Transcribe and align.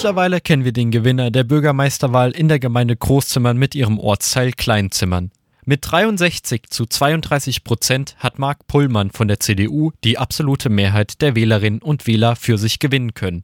Mittlerweile 0.00 0.40
kennen 0.40 0.64
wir 0.64 0.72
den 0.72 0.90
Gewinner 0.90 1.30
der 1.30 1.44
Bürgermeisterwahl 1.44 2.30
in 2.30 2.48
der 2.48 2.58
Gemeinde 2.58 2.96
Großzimmern 2.96 3.58
mit 3.58 3.74
ihrem 3.74 3.98
Ortsteil 3.98 4.52
Kleinzimmern. 4.52 5.30
Mit 5.66 5.80
63 5.82 6.70
zu 6.70 6.86
32 6.86 7.64
Prozent 7.64 8.16
hat 8.18 8.38
Marc 8.38 8.66
Pullmann 8.66 9.10
von 9.10 9.28
der 9.28 9.40
CDU 9.40 9.90
die 10.02 10.16
absolute 10.16 10.70
Mehrheit 10.70 11.20
der 11.20 11.34
Wählerinnen 11.34 11.82
und 11.82 12.06
Wähler 12.06 12.34
für 12.34 12.56
sich 12.56 12.78
gewinnen 12.78 13.12
können. 13.12 13.42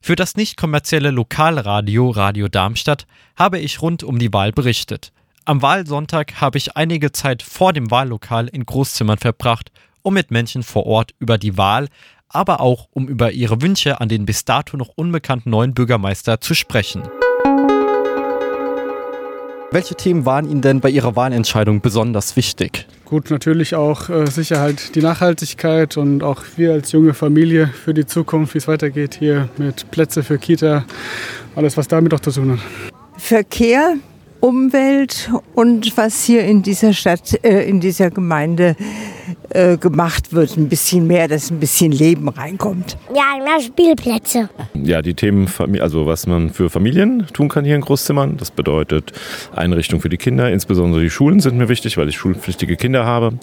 Für 0.00 0.16
das 0.16 0.34
nicht 0.34 0.56
kommerzielle 0.56 1.12
Lokalradio 1.12 2.10
Radio 2.10 2.48
Darmstadt 2.48 3.06
habe 3.36 3.60
ich 3.60 3.80
rund 3.80 4.02
um 4.02 4.18
die 4.18 4.32
Wahl 4.32 4.50
berichtet. 4.50 5.12
Am 5.44 5.62
Wahlsonntag 5.62 6.40
habe 6.40 6.58
ich 6.58 6.76
einige 6.76 7.12
Zeit 7.12 7.44
vor 7.44 7.72
dem 7.72 7.92
Wahllokal 7.92 8.48
in 8.48 8.66
Großzimmern 8.66 9.18
verbracht, 9.18 9.70
um 10.02 10.14
mit 10.14 10.32
Menschen 10.32 10.64
vor 10.64 10.84
Ort 10.84 11.14
über 11.20 11.38
die 11.38 11.56
Wahl, 11.56 11.86
aber 12.32 12.60
auch 12.60 12.88
um 12.92 13.08
über 13.08 13.32
ihre 13.32 13.62
Wünsche 13.62 14.00
an 14.00 14.08
den 14.08 14.26
bis 14.26 14.44
dato 14.44 14.76
noch 14.76 14.88
unbekannten 14.96 15.50
neuen 15.50 15.74
Bürgermeister 15.74 16.40
zu 16.40 16.54
sprechen. 16.54 17.02
Welche 19.72 19.94
Themen 19.94 20.26
waren 20.26 20.50
Ihnen 20.50 20.60
denn 20.60 20.80
bei 20.80 20.90
Ihrer 20.90 21.16
Wahlentscheidung 21.16 21.80
besonders 21.80 22.36
wichtig? 22.36 22.86
Gut, 23.06 23.30
natürlich 23.30 23.74
auch 23.74 24.10
äh, 24.10 24.26
Sicherheit, 24.26 24.94
die 24.94 25.00
Nachhaltigkeit 25.00 25.96
und 25.96 26.22
auch 26.22 26.42
wir 26.56 26.72
als 26.72 26.92
junge 26.92 27.14
Familie 27.14 27.68
für 27.68 27.94
die 27.94 28.04
Zukunft, 28.04 28.52
wie 28.52 28.58
es 28.58 28.68
weitergeht 28.68 29.14
hier 29.18 29.48
mit 29.56 29.90
Plätze 29.90 30.22
für 30.22 30.36
Kita, 30.36 30.84
alles 31.56 31.78
was 31.78 31.88
damit 31.88 32.12
auch 32.12 32.20
zu 32.20 32.32
tun 32.32 32.52
hat. 32.52 32.58
Verkehr, 33.16 33.94
Umwelt 34.40 35.30
und 35.54 35.96
was 35.96 36.24
hier 36.24 36.44
in 36.44 36.62
dieser 36.62 36.92
Stadt, 36.92 37.42
äh, 37.42 37.62
in 37.62 37.80
dieser 37.80 38.10
Gemeinde 38.10 38.76
äh, 38.78 39.21
gemacht 39.80 40.32
wird. 40.32 40.56
Ein 40.56 40.68
bisschen 40.68 41.06
mehr, 41.06 41.28
dass 41.28 41.50
ein 41.50 41.60
bisschen 41.60 41.92
Leben 41.92 42.28
reinkommt. 42.28 42.96
Ja, 43.14 43.42
mehr 43.42 43.60
Spielplätze. 43.60 44.48
Ja, 44.74 45.02
die 45.02 45.14
Themen, 45.14 45.48
also 45.80 46.06
was 46.06 46.26
man 46.26 46.50
für 46.50 46.70
Familien 46.70 47.26
tun 47.32 47.48
kann 47.48 47.64
hier 47.64 47.74
in 47.74 47.82
Großzimmern. 47.82 48.36
Das 48.36 48.50
bedeutet 48.50 49.12
Einrichtung 49.54 50.00
für 50.00 50.08
die 50.08 50.16
Kinder, 50.16 50.50
insbesondere 50.50 51.02
die 51.02 51.10
Schulen 51.10 51.40
sind 51.40 51.56
mir 51.56 51.68
wichtig, 51.68 51.96
weil 51.96 52.08
ich 52.08 52.16
schulpflichtige 52.16 52.76
Kinder 52.76 53.04
habe. 53.04 53.34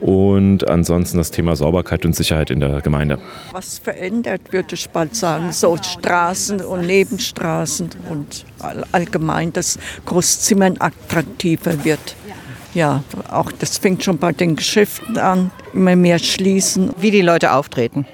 Und 0.00 0.66
ansonsten 0.66 1.18
das 1.18 1.30
Thema 1.30 1.56
Sauberkeit 1.56 2.06
und 2.06 2.16
Sicherheit 2.16 2.50
in 2.50 2.60
der 2.60 2.80
Gemeinde. 2.80 3.18
Was 3.52 3.78
verändert, 3.78 4.40
würde 4.50 4.74
ich 4.74 4.88
bald 4.88 5.14
sagen. 5.14 5.52
So 5.52 5.76
Straßen 5.76 6.62
und 6.62 6.86
Nebenstraßen 6.86 7.90
und 8.08 8.46
allgemein, 8.92 9.52
dass 9.52 9.78
Großzimmern 10.06 10.76
attraktiver 10.78 11.84
wird. 11.84 12.16
Ja, 12.74 13.02
auch 13.30 13.50
das 13.52 13.78
fängt 13.78 14.04
schon 14.04 14.18
bei 14.18 14.32
den 14.32 14.56
Geschäften 14.56 15.18
an, 15.18 15.50
immer 15.72 15.96
mehr 15.96 16.18
schließen. 16.18 16.90
Wie 16.98 17.10
die 17.10 17.22
Leute 17.22 17.52
auftreten. 17.52 18.06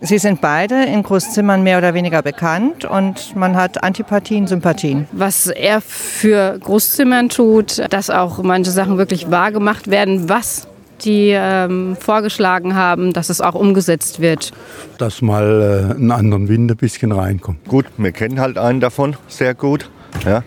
Sie 0.00 0.18
sind 0.18 0.40
beide 0.40 0.84
in 0.84 1.02
Großzimmern 1.02 1.64
mehr 1.64 1.78
oder 1.78 1.92
weniger 1.92 2.22
bekannt 2.22 2.84
und 2.84 3.34
man 3.34 3.56
hat 3.56 3.82
Antipathien, 3.82 4.46
Sympathien. 4.46 5.08
Was 5.10 5.48
er 5.48 5.80
für 5.80 6.56
Großzimmern 6.60 7.30
tut, 7.30 7.82
dass 7.90 8.08
auch 8.08 8.40
manche 8.44 8.70
Sachen 8.70 8.96
wirklich 8.96 9.28
wahrgemacht 9.32 9.90
werden, 9.90 10.28
was 10.28 10.68
die 11.04 11.30
ähm, 11.30 11.96
vorgeschlagen 11.98 12.76
haben, 12.76 13.12
dass 13.12 13.28
es 13.28 13.40
auch 13.40 13.54
umgesetzt 13.54 14.20
wird. 14.20 14.52
Dass 14.98 15.20
mal 15.20 15.94
äh, 15.96 16.00
ein 16.00 16.12
anderen 16.12 16.48
Wind 16.48 16.70
ein 16.70 16.76
bisschen 16.76 17.10
reinkommt. 17.10 17.64
Gut, 17.66 17.86
wir 17.96 18.12
kennen 18.12 18.40
halt 18.40 18.56
einen 18.56 18.80
davon 18.80 19.16
sehr 19.26 19.54
gut. 19.54 19.90
Ja. 20.24 20.44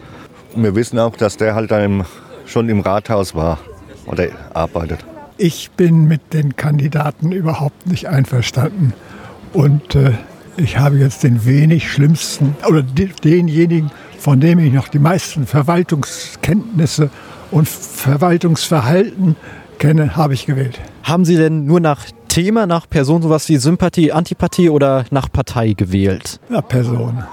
Und 0.53 0.63
wir 0.63 0.75
wissen 0.75 0.97
auch, 0.99 1.15
dass 1.15 1.37
der 1.37 1.55
halt 1.55 1.71
im, 1.71 2.05
schon 2.51 2.69
im 2.69 2.81
Rathaus 2.81 3.33
war 3.33 3.59
oder 4.05 4.27
arbeitet. 4.53 4.99
Ich 5.37 5.71
bin 5.71 6.05
mit 6.05 6.33
den 6.33 6.55
Kandidaten 6.55 7.31
überhaupt 7.31 7.87
nicht 7.87 8.07
einverstanden. 8.07 8.93
Und 9.53 9.95
äh, 9.95 10.11
ich 10.57 10.77
habe 10.77 10.97
jetzt 10.97 11.23
den 11.23 11.45
wenig 11.45 11.91
schlimmsten 11.91 12.55
oder 12.67 12.83
denjenigen, 12.83 13.91
von 14.19 14.39
dem 14.39 14.59
ich 14.59 14.71
noch 14.71 14.87
die 14.87 14.99
meisten 14.99 15.47
Verwaltungskenntnisse 15.47 17.09
und 17.49 17.67
Verwaltungsverhalten 17.67 19.35
kenne, 19.79 20.15
habe 20.15 20.33
ich 20.33 20.45
gewählt. 20.45 20.79
Haben 21.03 21.25
Sie 21.25 21.37
denn 21.37 21.65
nur 21.65 21.79
nach 21.79 22.05
Thema, 22.27 22.67
nach 22.67 22.87
Person 22.87 23.21
sowas 23.21 23.49
wie 23.49 23.57
Sympathie, 23.57 24.11
Antipathie 24.11 24.69
oder 24.69 25.05
nach 25.09 25.31
Partei 25.31 25.73
gewählt? 25.73 26.39
Nach 26.49 26.65
Person, 26.67 27.23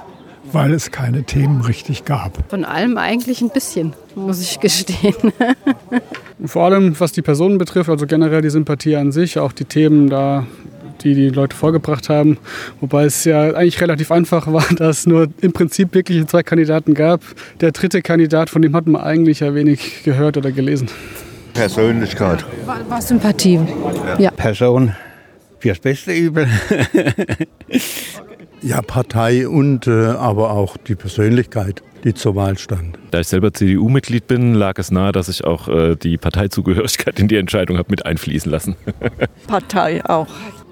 weil 0.53 0.72
es 0.72 0.91
keine 0.91 1.25
Themen 1.25 1.60
richtig 1.60 2.04
gab. 2.04 2.38
Von 2.50 2.64
allem 2.64 2.97
eigentlich 2.98 3.41
ein 3.41 3.50
bisschen, 3.50 3.94
muss 4.14 4.41
ich 4.41 4.60
gestehen. 4.60 5.14
Vor 6.44 6.64
allem 6.64 6.98
was 6.98 7.12
die 7.12 7.22
Personen 7.22 7.59
betrifft, 7.59 7.91
also 7.91 8.06
generell 8.06 8.42
die 8.42 8.50
Sympathie 8.50 8.97
an 8.97 9.12
sich, 9.12 9.38
auch 9.38 9.53
die 9.53 9.64
Themen 9.64 10.09
da 10.09 10.47
die 11.03 11.14
die 11.14 11.28
Leute 11.28 11.56
vorgebracht 11.56 12.09
haben. 12.09 12.38
Wobei 12.81 13.04
es 13.04 13.25
ja 13.25 13.54
eigentlich 13.54 13.81
relativ 13.81 14.10
einfach 14.10 14.53
war, 14.53 14.64
dass 14.76 15.00
es 15.00 15.06
nur 15.06 15.28
im 15.41 15.53
Prinzip 15.53 15.94
wirklich 15.94 16.26
zwei 16.26 16.42
Kandidaten 16.42 16.94
gab. 16.94 17.20
Der 17.60 17.72
dritte 17.72 18.03
Kandidat, 18.03 18.50
von 18.50 18.62
dem 18.62 18.75
hat 18.75 18.86
man 18.86 19.00
eigentlich 19.00 19.41
ja 19.41 19.54
wenig 19.54 20.03
gehört 20.04 20.36
oder 20.36 20.53
gelesen. 20.53 20.88
Persönlichkeit. 21.54 22.44
War, 22.66 22.88
war 22.88 23.03
Sympathie. 23.03 23.60
Ja. 24.06 24.19
ja. 24.19 24.30
Person. 24.30 24.94
Fürs 25.60 25.80
beste 25.80 26.12
Übel. 26.12 26.48
ja, 28.63 28.83
Partei 28.83 29.49
und 29.49 29.87
äh, 29.87 30.09
aber 30.09 30.51
auch 30.51 30.77
die 30.77 30.95
Persönlichkeit, 30.95 31.83
die 32.05 32.15
zur 32.15 32.35
Wahl 32.35 32.59
stand. 32.59 32.99
Da 33.11 33.21
ich 33.21 33.29
selber 33.29 33.53
CDU-Mitglied 33.53 34.27
bin, 34.27 34.55
lag 34.55 34.79
es 34.79 34.91
nahe, 34.91 35.13
dass 35.13 35.29
ich 35.29 35.45
auch 35.45 35.69
äh, 35.69 35.97
die 35.97 36.17
Parteizugehörigkeit 36.17 37.19
in 37.19 37.29
die 37.29 37.37
Entscheidung 37.37 37.79
habe 37.79 37.91
mit 37.91 38.07
einfließen 38.07 38.51
lassen. 38.51 38.77
Partei 39.47 40.05
auch. 40.05 40.29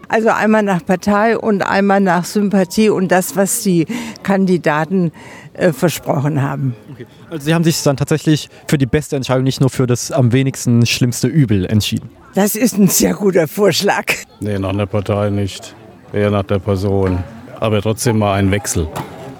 Also 0.08 0.28
einmal 0.28 0.62
nach 0.62 0.84
Partei 0.84 1.36
und 1.36 1.62
einmal 1.62 2.00
nach 2.00 2.24
Sympathie 2.24 2.90
und 2.90 3.08
das, 3.10 3.34
was 3.34 3.62
die 3.62 3.86
Kandidaten 4.22 5.10
äh, 5.54 5.72
versprochen 5.72 6.42
haben. 6.42 6.76
Okay. 6.92 7.06
Also 7.28 7.46
Sie 7.46 7.54
haben 7.54 7.64
sich 7.64 7.82
dann 7.82 7.96
tatsächlich 7.96 8.48
für 8.68 8.78
die 8.78 8.86
beste 8.86 9.16
Entscheidung, 9.16 9.42
nicht 9.42 9.60
nur 9.60 9.70
für 9.70 9.88
das 9.88 10.12
am 10.12 10.32
wenigsten 10.32 10.86
schlimmste 10.86 11.26
Übel 11.26 11.66
entschieden. 11.66 12.08
Das 12.34 12.54
ist 12.54 12.78
ein 12.78 12.88
sehr 12.88 13.14
guter 13.14 13.48
Vorschlag. 13.48 14.12
Nee, 14.40 14.58
nach 14.58 14.76
der 14.76 14.86
Partei 14.86 15.30
nicht. 15.30 15.74
Eher 16.12 16.30
nach 16.30 16.44
der 16.44 16.60
Person. 16.60 17.18
Aber 17.60 17.82
trotzdem 17.82 18.18
mal 18.18 18.34
ein 18.34 18.50
Wechsel. 18.50 18.88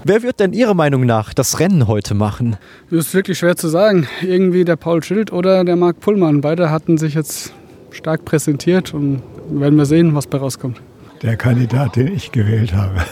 Wer 0.04 0.22
wird 0.22 0.40
denn 0.40 0.52
Ihrer 0.52 0.74
Meinung 0.74 1.04
nach 1.04 1.34
das 1.34 1.58
Rennen 1.58 1.88
heute 1.88 2.14
machen? 2.14 2.56
Das 2.90 3.06
ist 3.06 3.14
wirklich 3.14 3.38
schwer 3.38 3.56
zu 3.56 3.68
sagen. 3.68 4.06
Irgendwie 4.22 4.64
der 4.64 4.76
Paul 4.76 5.02
Schild 5.02 5.32
oder 5.32 5.64
der 5.64 5.76
Marc 5.76 6.00
Pullmann. 6.00 6.40
Beide 6.40 6.70
hatten 6.70 6.96
sich 6.96 7.14
jetzt 7.14 7.52
stark 7.90 8.24
präsentiert 8.24 8.94
und 8.94 9.22
werden 9.50 9.76
wir 9.76 9.86
sehen, 9.86 10.14
was 10.14 10.26
bei 10.26 10.38
rauskommt. 10.38 10.80
Der 11.22 11.36
Kandidat, 11.36 11.96
den 11.96 12.14
ich 12.14 12.30
gewählt 12.30 12.72
habe. 12.72 13.00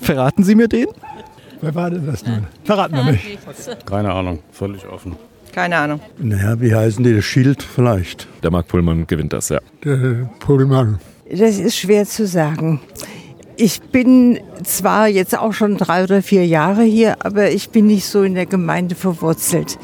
Verraten 0.00 0.42
Sie 0.42 0.54
mir 0.54 0.68
den? 0.68 0.86
Wer 1.60 1.74
war 1.74 1.90
denn 1.90 2.06
das 2.06 2.24
nun? 2.24 2.46
Verraten 2.64 2.96
wir 2.96 3.12
nicht. 3.12 3.38
Keine 3.84 4.12
Ahnung, 4.12 4.38
völlig 4.52 4.86
offen. 4.86 5.16
Keine 5.52 5.76
Ahnung. 5.76 6.00
Naja, 6.18 6.60
wie 6.60 6.74
heißen 6.74 7.02
die? 7.02 7.14
Das 7.14 7.24
Schild 7.24 7.62
vielleicht. 7.62 8.28
Der 8.42 8.50
Marc 8.50 8.68
Pullmann 8.68 9.06
gewinnt 9.06 9.32
das, 9.32 9.48
ja. 9.48 9.58
Der 9.84 10.30
Pullmann. 10.38 10.98
Das 11.30 11.58
ist 11.58 11.76
schwer 11.76 12.06
zu 12.06 12.26
sagen. 12.26 12.80
Ich 13.56 13.80
bin 13.80 14.38
zwar 14.64 15.08
jetzt 15.08 15.36
auch 15.36 15.52
schon 15.52 15.76
drei 15.76 16.04
oder 16.04 16.22
vier 16.22 16.46
Jahre 16.46 16.84
hier, 16.84 17.16
aber 17.24 17.50
ich 17.50 17.70
bin 17.70 17.86
nicht 17.86 18.06
so 18.06 18.22
in 18.22 18.34
der 18.34 18.46
Gemeinde 18.46 18.94
verwurzelt. 18.94 19.78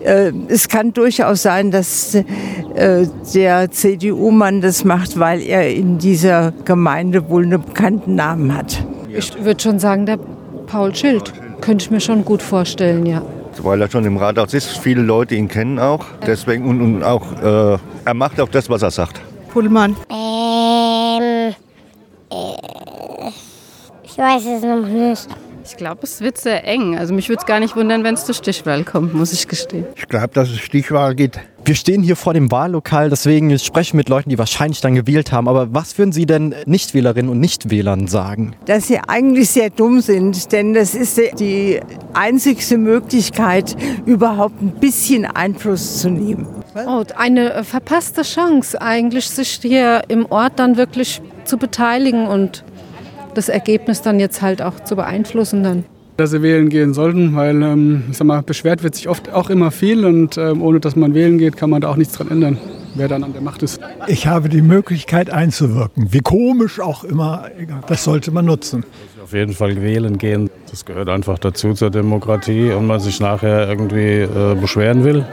Äh, 0.00 0.32
es 0.48 0.68
kann 0.68 0.92
durchaus 0.92 1.42
sein, 1.42 1.70
dass 1.70 2.14
äh, 2.14 3.06
der 3.34 3.70
CDU-Mann 3.70 4.60
das 4.60 4.84
macht, 4.84 5.18
weil 5.18 5.40
er 5.40 5.74
in 5.74 5.98
dieser 5.98 6.52
Gemeinde 6.64 7.28
wohl 7.30 7.44
einen 7.44 7.62
bekannten 7.62 8.14
Namen 8.14 8.54
hat. 8.54 8.86
Ich 9.08 9.32
würde 9.42 9.62
schon 9.62 9.78
sagen, 9.78 10.06
der 10.06 10.18
Paul 10.66 10.94
Schild. 10.94 11.32
Könnte 11.62 11.84
ich 11.84 11.90
mir 11.90 12.00
schon 12.00 12.24
gut 12.24 12.42
vorstellen, 12.42 13.06
ja. 13.06 13.22
Weil 13.62 13.80
er 13.80 13.90
schon 13.90 14.04
im 14.04 14.18
Rathaus 14.18 14.52
ist, 14.52 14.78
viele 14.78 15.00
Leute 15.00 15.34
ihn 15.34 15.48
kennen 15.48 15.78
auch. 15.78 16.04
Deswegen 16.26 16.68
und, 16.68 16.82
und 16.82 17.02
auch, 17.02 17.32
äh, 17.42 17.78
er 18.04 18.14
macht 18.14 18.38
auch 18.40 18.50
das, 18.50 18.68
was 18.68 18.82
er 18.82 18.90
sagt. 18.90 19.22
Pullmann. 19.56 19.96
Ähm, 20.10 21.54
äh, 22.30 23.30
ich 24.16 24.22
weiß 24.22 24.46
es 24.46 24.62
noch 24.62 24.88
nicht. 24.88 25.28
Ich 25.62 25.76
glaube, 25.76 26.00
es 26.04 26.22
wird 26.22 26.38
sehr 26.38 26.66
eng. 26.66 26.96
Also 26.96 27.12
mich 27.12 27.28
würde 27.28 27.40
es 27.40 27.46
gar 27.46 27.60
nicht 27.60 27.76
wundern, 27.76 28.02
wenn 28.02 28.14
es 28.14 28.24
zur 28.24 28.34
Stichwahl 28.34 28.82
kommt, 28.82 29.12
muss 29.12 29.34
ich 29.34 29.46
gestehen. 29.46 29.84
Ich 29.94 30.08
glaube, 30.08 30.28
dass 30.28 30.48
es 30.48 30.58
Stichwahl 30.58 31.14
geht. 31.14 31.38
Wir 31.66 31.74
stehen 31.74 32.02
hier 32.02 32.16
vor 32.16 32.32
dem 32.32 32.50
Wahllokal, 32.50 33.10
deswegen 33.10 33.58
sprechen 33.58 33.94
wir 33.94 33.98
mit 33.98 34.08
Leuten, 34.08 34.30
die 34.30 34.38
wahrscheinlich 34.38 34.80
dann 34.80 34.94
gewählt 34.94 35.32
haben. 35.32 35.48
Aber 35.48 35.74
was 35.74 35.98
würden 35.98 36.12
Sie 36.12 36.24
denn 36.24 36.54
Nichtwählerinnen 36.64 37.30
und 37.30 37.40
Nichtwählern 37.40 38.06
sagen? 38.06 38.56
Dass 38.64 38.86
sie 38.86 39.00
eigentlich 39.06 39.50
sehr 39.50 39.68
dumm 39.68 40.00
sind, 40.00 40.50
denn 40.50 40.72
das 40.72 40.94
ist 40.94 41.20
die 41.38 41.80
einzigste 42.14 42.78
Möglichkeit, 42.78 43.76
überhaupt 44.06 44.62
ein 44.62 44.70
bisschen 44.80 45.26
Einfluss 45.26 46.00
zu 46.00 46.08
nehmen. 46.08 46.46
Oh, 46.86 47.04
eine 47.16 47.52
äh, 47.52 47.64
verpasste 47.64 48.22
Chance 48.22 48.80
eigentlich, 48.80 49.28
sich 49.28 49.58
hier 49.60 50.04
im 50.08 50.24
Ort 50.30 50.54
dann 50.56 50.78
wirklich 50.78 51.20
zu 51.44 51.58
beteiligen 51.58 52.26
und 52.26 52.64
das 53.36 53.48
Ergebnis 53.48 54.02
dann 54.02 54.18
jetzt 54.20 54.42
halt 54.42 54.62
auch 54.62 54.80
zu 54.80 54.96
beeinflussen 54.96 55.62
dann. 55.62 55.84
dass 56.16 56.30
sie 56.30 56.40
wählen 56.40 56.70
gehen 56.70 56.94
sollten, 56.94 57.36
weil 57.36 57.62
ähm, 57.62 58.04
ich 58.10 58.16
sag 58.16 58.26
mal, 58.26 58.40
beschwert 58.42 58.82
wird 58.82 58.94
sich 58.94 59.06
oft 59.08 59.30
auch 59.32 59.50
immer 59.50 59.70
viel 59.70 60.06
und 60.06 60.38
ähm, 60.38 60.62
ohne 60.62 60.80
dass 60.80 60.96
man 60.96 61.12
wählen 61.12 61.36
geht, 61.36 61.58
kann 61.58 61.68
man 61.68 61.82
da 61.82 61.90
auch 61.90 61.96
nichts 61.96 62.14
dran 62.14 62.30
ändern, 62.30 62.56
wer 62.94 63.06
dann 63.08 63.22
an 63.22 63.34
der 63.34 63.42
Macht 63.42 63.62
ist. 63.62 63.80
Ich 64.06 64.26
habe 64.26 64.48
die 64.48 64.62
Möglichkeit 64.62 65.28
einzuwirken, 65.28 66.14
wie 66.14 66.20
komisch 66.20 66.80
auch 66.80 67.04
immer, 67.04 67.50
das 67.86 68.04
sollte 68.04 68.30
man 68.30 68.46
nutzen. 68.46 68.84
Auf 69.22 69.34
jeden 69.34 69.52
Fall 69.52 69.82
wählen 69.82 70.16
gehen, 70.16 70.48
das 70.70 70.86
gehört 70.86 71.10
einfach 71.10 71.38
dazu 71.38 71.74
zur 71.74 71.90
Demokratie 71.90 72.70
und 72.70 72.86
man 72.86 73.00
sich 73.00 73.20
nachher 73.20 73.68
irgendwie 73.68 74.20
äh, 74.20 74.54
beschweren 74.58 75.04
will, 75.04 75.26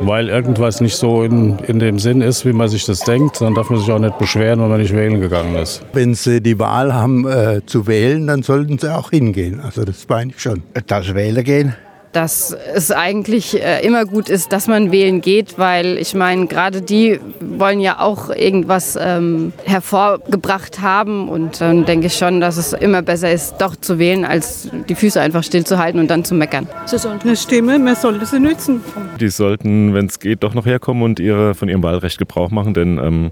weil 0.00 0.28
irgendwas 0.28 0.80
nicht 0.80 0.96
so 0.96 1.22
in, 1.22 1.58
in 1.60 1.78
dem 1.78 1.98
Sinn 1.98 2.20
ist, 2.20 2.44
wie 2.44 2.52
man 2.52 2.68
sich 2.68 2.84
das 2.84 3.00
denkt, 3.00 3.40
dann 3.40 3.54
darf 3.54 3.70
man 3.70 3.78
sich 3.78 3.90
auch 3.90 3.98
nicht 3.98 4.18
beschweren, 4.18 4.60
wenn 4.60 4.68
man 4.68 4.80
nicht 4.80 4.94
wählen 4.94 5.20
gegangen 5.20 5.56
ist. 5.56 5.82
Wenn 5.92 6.14
Sie 6.14 6.40
die 6.40 6.58
Wahl 6.58 6.94
haben 6.94 7.26
äh, 7.26 7.60
zu 7.66 7.86
wählen, 7.86 8.26
dann 8.26 8.42
sollten 8.42 8.78
Sie 8.78 8.94
auch 8.94 9.10
hingehen. 9.10 9.60
Also 9.60 9.84
das 9.84 10.06
meine 10.08 10.32
ich 10.32 10.40
schon. 10.40 10.62
Das 10.86 11.14
Wählen 11.14 11.44
gehen. 11.44 11.74
Dass 12.12 12.56
es 12.74 12.90
eigentlich 12.90 13.62
äh, 13.62 13.84
immer 13.84 14.04
gut 14.04 14.28
ist, 14.28 14.52
dass 14.52 14.66
man 14.66 14.92
wählen 14.92 15.20
geht, 15.20 15.58
weil 15.58 15.98
ich 15.98 16.14
meine, 16.14 16.46
gerade 16.46 16.82
die 16.82 17.20
wollen 17.40 17.80
ja 17.80 18.00
auch 18.00 18.30
irgendwas 18.30 18.98
ähm, 19.00 19.52
hervorgebracht 19.64 20.80
haben 20.80 21.28
und 21.28 21.60
dann 21.60 21.84
denke 21.84 22.06
ich 22.06 22.14
schon, 22.14 22.40
dass 22.40 22.56
es 22.56 22.72
immer 22.72 23.02
besser 23.02 23.30
ist, 23.30 23.56
doch 23.58 23.76
zu 23.76 23.98
wählen, 23.98 24.24
als 24.24 24.68
die 24.88 24.94
Füße 24.94 25.20
einfach 25.20 25.42
stillzuhalten 25.42 26.00
und 26.00 26.08
dann 26.08 26.24
zu 26.24 26.34
meckern. 26.34 26.66
Sie 26.86 26.98
sollten 26.98 27.28
eine 27.28 27.36
Stimme, 27.36 27.78
man 27.78 27.96
sollte 27.96 28.26
sie 28.26 28.40
nützen. 28.40 28.82
Die 29.20 29.28
sollten, 29.28 29.94
wenn 29.94 30.06
es 30.06 30.18
geht, 30.18 30.42
doch 30.42 30.54
noch 30.54 30.66
herkommen 30.66 31.02
und 31.02 31.20
ihre, 31.20 31.54
von 31.54 31.68
ihrem 31.68 31.82
Wahlrecht 31.82 32.18
Gebrauch 32.18 32.50
machen, 32.50 32.74
denn 32.74 32.98
ähm, 32.98 33.30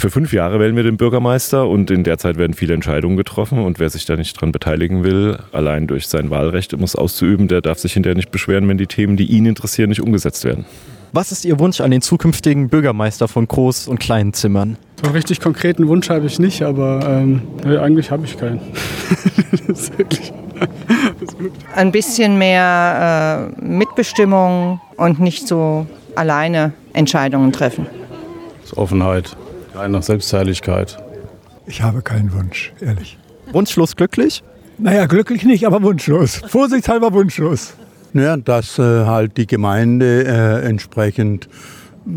für 0.00 0.10
fünf 0.10 0.32
Jahre 0.32 0.58
wählen 0.58 0.76
wir 0.76 0.82
den 0.82 0.96
Bürgermeister 0.96 1.68
und 1.68 1.90
in 1.90 2.04
der 2.04 2.18
Zeit 2.18 2.36
werden 2.38 2.54
viele 2.54 2.74
Entscheidungen 2.74 3.16
getroffen 3.16 3.58
und 3.58 3.78
wer 3.78 3.90
sich 3.90 4.06
da 4.06 4.16
nicht 4.16 4.40
dran 4.40 4.50
beteiligen 4.50 5.04
will, 5.04 5.38
allein 5.52 5.86
durch 5.86 6.08
sein 6.08 6.30
Wahlrecht, 6.30 6.74
um 6.74 6.82
es 6.82 6.96
auszuüben, 6.96 7.48
der 7.48 7.60
darf 7.60 7.78
sich 7.78 7.92
hinterher 7.92 8.16
nicht 8.16 8.30
beschweren, 8.30 8.68
wenn 8.68 8.78
die 8.78 8.86
Themen, 8.86 9.16
die 9.16 9.26
ihn 9.26 9.46
interessieren, 9.46 9.90
nicht 9.90 10.00
umgesetzt 10.00 10.44
werden. 10.44 10.64
Was 11.12 11.32
ist 11.32 11.44
Ihr 11.44 11.58
Wunsch 11.58 11.80
an 11.80 11.90
den 11.90 12.02
zukünftigen 12.02 12.68
Bürgermeister 12.68 13.26
von 13.26 13.48
Groß- 13.48 13.88
und 13.88 13.98
Kleinen 13.98 14.32
Zimmern? 14.32 14.76
So 15.00 15.06
einen 15.06 15.16
richtig 15.16 15.40
konkreten 15.40 15.88
Wunsch 15.88 16.08
habe 16.08 16.26
ich 16.26 16.38
nicht, 16.38 16.62
aber 16.62 17.00
ähm, 17.04 17.42
eigentlich 17.64 18.10
habe 18.10 18.24
ich 18.24 18.38
keinen. 18.38 18.60
das 19.66 19.80
ist 19.80 19.98
wirklich 19.98 20.32
das 21.20 21.30
ist 21.30 21.38
gut. 21.38 21.52
Ein 21.74 21.90
bisschen 21.90 22.38
mehr 22.38 23.52
äh, 23.58 23.64
Mitbestimmung 23.64 24.80
und 24.96 25.20
nicht 25.20 25.48
so 25.48 25.86
alleine 26.14 26.72
Entscheidungen 26.92 27.52
treffen. 27.52 27.86
Das 28.60 28.70
ist 28.70 28.76
Offenheit, 29.70 29.82
keine 29.82 30.02
Selbstheilichkeit. 30.02 30.98
Ich 31.66 31.82
habe 31.82 32.02
keinen 32.02 32.32
Wunsch, 32.32 32.72
ehrlich. 32.80 33.18
Wunschlos 33.52 33.96
glücklich? 33.96 34.42
Naja, 34.78 35.06
glücklich 35.06 35.44
nicht, 35.44 35.66
aber 35.66 35.82
wunschlos. 35.82 36.40
Vorsichtshalber 36.48 37.12
wunschlos. 37.12 37.74
Ja, 38.12 38.36
dass 38.36 38.78
äh, 38.78 39.04
halt 39.04 39.36
die 39.36 39.46
Gemeinde 39.46 40.24
äh, 40.24 40.66
entsprechend 40.66 41.48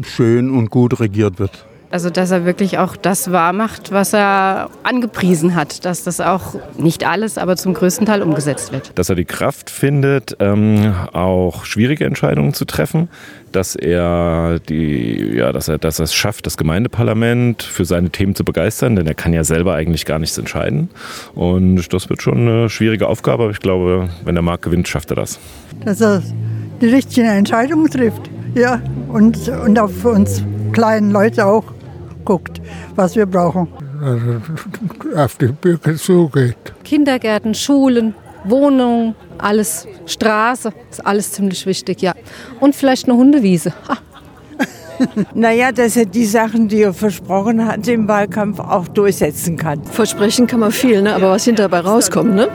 schön 0.02 0.50
und 0.50 0.70
gut 0.70 1.00
regiert 1.00 1.40
wird. 1.40 1.66
Also, 1.94 2.10
dass 2.10 2.32
er 2.32 2.44
wirklich 2.44 2.80
auch 2.80 2.96
das 2.96 3.32
wahrmacht, 3.32 3.92
was 3.92 4.14
er 4.14 4.72
angepriesen 4.82 5.54
hat, 5.54 5.86
dass 5.86 6.04
das 6.04 6.20
auch 6.22 6.56
nicht 6.76 7.08
alles, 7.08 7.38
aber 7.38 7.56
zum 7.56 7.76
größten 7.76 8.08
Teil 8.08 8.24
umgesetzt 8.24 8.72
wird. 8.72 8.98
Dass 8.98 9.10
er 9.10 9.16
die 9.16 9.26
Kraft 9.26 9.70
findet, 9.70 10.36
ähm, 10.40 10.96
auch 11.14 11.66
schwierige 11.66 12.06
Entscheidungen 12.06 12.56
zu 12.56 12.66
treffen, 12.66 13.10
dass 13.52 13.76
er 13.76 14.60
die, 14.68 15.36
ja, 15.36 15.52
dass 15.52 15.68
er, 15.68 15.78
dass 15.78 16.00
er 16.00 16.06
es 16.06 16.16
schafft, 16.16 16.48
das 16.48 16.58
Gemeindeparlament 16.58 17.62
für 17.62 17.86
seine 17.86 18.10
Themen 18.10 18.34
zu 18.34 18.44
begeistern, 18.44 18.96
denn 18.96 19.06
er 19.06 19.14
kann 19.14 19.32
ja 19.32 19.44
selber 19.44 19.76
eigentlich 19.76 20.08
gar 20.08 20.18
nichts 20.18 20.36
entscheiden. 20.40 20.90
Und 21.36 21.94
das 21.94 22.10
wird 22.10 22.24
schon 22.24 22.40
eine 22.40 22.72
schwierige 22.72 23.08
Aufgabe, 23.08 23.44
aber 23.44 23.52
ich 23.52 23.60
glaube, 23.60 24.10
wenn 24.26 24.34
der 24.34 24.42
Markt 24.42 24.64
gewinnt, 24.64 24.88
schafft 24.88 25.12
er 25.12 25.18
das. 25.18 25.38
dass 25.86 26.02
er 26.02 26.24
die 26.82 26.88
richtigen 26.88 27.28
Entscheidungen 27.28 27.88
trifft. 27.92 28.32
Ja, 28.56 28.82
und, 29.10 29.48
und 29.48 29.78
auch 29.78 29.92
für 29.92 30.10
uns 30.10 30.44
kleinen 30.72 31.12
Leute 31.12 31.46
auch 31.46 31.66
guckt, 32.24 32.62
was 32.96 33.16
wir 33.16 33.26
brauchen. 33.26 33.68
Auf 35.16 35.38
die 35.38 35.48
Bürger 35.48 35.96
zugeht. 35.96 36.74
Kindergärten, 36.84 37.54
Schulen, 37.54 38.16
Wohnungen, 38.44 39.16
alles, 39.38 39.88
Straße, 40.06 40.74
ist 40.90 41.06
alles 41.06 41.32
ziemlich 41.32 41.66
wichtig, 41.66 42.02
ja. 42.02 42.14
Und 42.60 42.76
vielleicht 42.76 43.08
eine 43.08 43.18
Hundewiese. 43.18 43.74
Ha. 43.88 43.98
Naja, 45.34 45.72
dass 45.72 45.96
er 45.96 46.06
die 46.06 46.26
Sachen, 46.26 46.68
die 46.68 46.82
er 46.82 46.94
versprochen 46.94 47.66
hat 47.66 47.88
im 47.88 48.08
Wahlkampf, 48.08 48.60
auch 48.60 48.88
durchsetzen 48.88 49.58
kann. 49.58 49.84
Versprechen 49.84 50.48
kann 50.48 50.60
man 50.60 50.72
viel, 50.72 51.02
ne? 51.02 51.16
aber 51.16 51.32
was 51.32 51.46
hinterbei 51.46 51.80
rauskommt, 51.80 52.36
ne? 52.36 52.50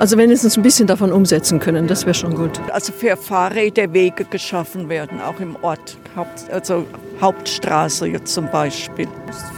Also 0.00 0.16
wenigstens 0.16 0.56
ein 0.56 0.62
bisschen 0.62 0.86
davon 0.86 1.12
umsetzen 1.12 1.60
können, 1.60 1.86
das 1.86 2.06
wäre 2.06 2.14
schon 2.14 2.34
gut. 2.34 2.58
Also 2.72 2.90
für 2.90 3.18
Fahrräder 3.18 3.92
Wege 3.92 4.24
geschaffen 4.24 4.88
werden, 4.88 5.20
auch 5.20 5.38
im 5.40 5.56
Ort. 5.60 5.98
Haupt, 6.16 6.50
also 6.50 6.86
Hauptstraße 7.20 8.06
jetzt 8.06 8.32
zum 8.32 8.50
Beispiel. 8.50 9.06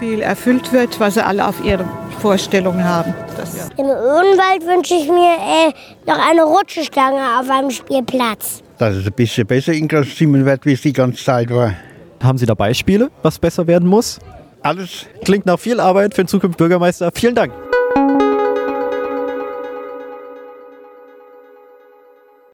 Viel 0.01 0.21
erfüllt 0.21 0.73
wird, 0.73 0.99
was 0.99 1.15
sie 1.15 1.25
alle 1.25 1.47
auf 1.47 1.65
ihre 1.65 1.89
Vorstellungen 2.21 2.83
haben. 2.83 3.15
Das, 3.37 3.55
Im 3.77 3.87
Odenwald 3.87 4.67
wünsche 4.67 4.95
ich 4.95 5.09
mir 5.09 5.37
äh, 5.37 5.73
noch 6.11 6.19
eine 6.29 6.43
Rutschestange 6.43 7.39
auf 7.39 7.49
einem 7.49 7.71
Spielplatz. 7.71 8.65
Dass 8.79 8.97
es 8.97 9.07
ein 9.07 9.13
bisschen 9.13 9.47
besser 9.47 9.73
in 9.73 9.87
Großzimmern 9.87 10.45
wird, 10.45 10.67
wie 10.67 10.73
es 10.73 10.83
die 10.83 10.93
ganze 10.93 11.23
Zeit 11.23 11.51
war. 11.51 11.75
Haben 12.23 12.39
Sie 12.39 12.47
da 12.47 12.55
Beispiele, 12.55 13.11
was 13.23 13.39
besser 13.39 13.67
werden 13.67 13.89
muss? 13.89 14.21
Alles. 14.63 15.07
Klingt 15.25 15.45
nach 15.45 15.59
viel 15.59 15.81
Arbeit 15.81 16.15
für 16.15 16.23
den 16.23 16.29
zukünftigen 16.29 16.57
Bürgermeister. 16.57 17.11
Vielen 17.13 17.35
Dank. 17.35 17.53